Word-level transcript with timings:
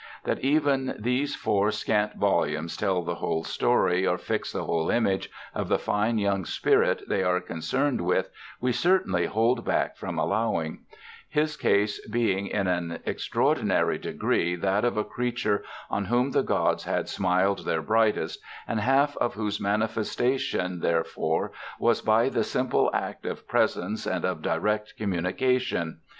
That 0.23 0.39
even 0.43 0.95
these 0.97 1.35
four 1.35 1.69
scant 1.69 2.15
volumes 2.15 2.75
tell 2.75 3.03
the 3.03 3.13
whole 3.13 3.43
story, 3.43 4.03
or 4.07 4.17
fix 4.17 4.51
the 4.51 4.63
whole 4.63 4.89
image, 4.89 5.29
of 5.53 5.67
the 5.67 5.77
fine 5.77 6.17
young 6.17 6.43
spirit 6.43 7.03
they 7.07 7.21
are 7.21 7.39
concerned 7.39 8.01
with 8.01 8.31
we 8.59 8.71
certainly 8.71 9.27
hold 9.27 9.63
back 9.63 9.95
from 9.97 10.17
allowing; 10.17 10.79
his 11.29 11.55
case 11.55 12.03
being 12.07 12.47
in 12.47 12.65
an 12.65 12.97
extraordinary 13.05 13.99
degree 13.99 14.55
that 14.55 14.83
of 14.83 14.97
a 14.97 15.03
creature 15.03 15.63
on 15.87 16.05
whom 16.05 16.31
the 16.31 16.41
gods 16.41 16.85
had 16.85 17.07
smiled 17.07 17.63
their 17.63 17.83
brightest, 17.83 18.39
and 18.67 18.79
half 18.79 19.15
of 19.17 19.35
whose 19.35 19.61
manifestation 19.61 20.79
therefore 20.79 21.51
was 21.79 22.01
by 22.01 22.27
the 22.27 22.43
simple 22.43 22.89
act 22.91 23.23
of 23.27 23.47
presence 23.47 24.07
and 24.07 24.25
of 24.25 24.41
direct 24.41 24.95
communication. 24.97 25.99